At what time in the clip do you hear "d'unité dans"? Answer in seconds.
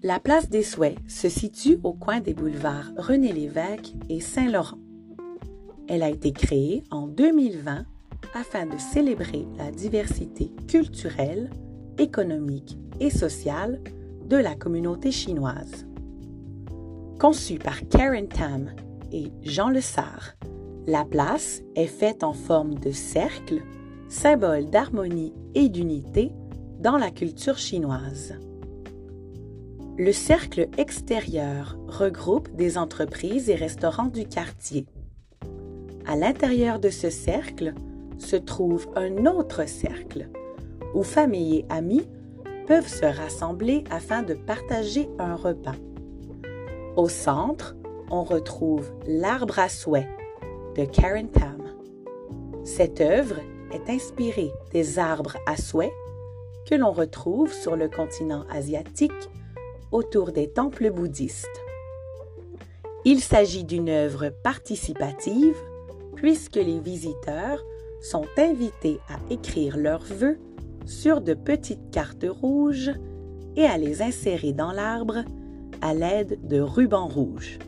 25.68-26.98